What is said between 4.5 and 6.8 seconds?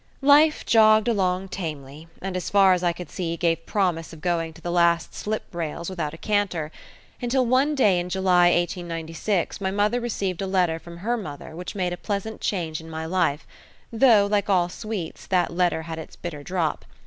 to the last slip rails without a canter,